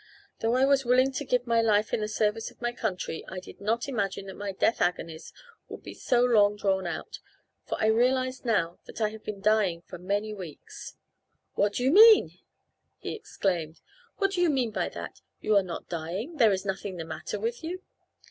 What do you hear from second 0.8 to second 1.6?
willing to give